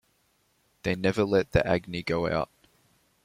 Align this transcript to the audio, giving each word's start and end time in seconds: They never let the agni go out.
They 0.81 0.95
never 0.95 1.23
let 1.23 1.51
the 1.51 1.63
agni 1.63 2.01
go 2.01 2.27
out. 2.27 2.49